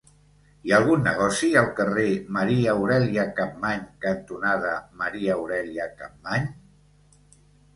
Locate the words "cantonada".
4.07-4.73